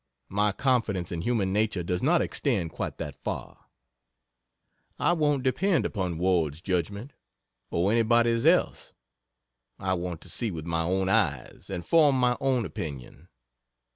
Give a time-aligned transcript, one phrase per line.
[0.29, 3.65] My confidence in human nature does not extend quite that far.
[4.97, 7.13] I won't depend upon Ward's judgment,
[7.69, 8.93] or anybody's else
[9.77, 13.27] I want to see with my own eyes, and form my own opinion.